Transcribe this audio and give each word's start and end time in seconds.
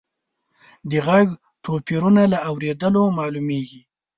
د 0.89 0.91
غږ 1.07 1.27
توپیرونه 1.65 2.21
له 2.31 2.37
اورېدلو 2.49 3.03
معلومیږي. 3.17 3.81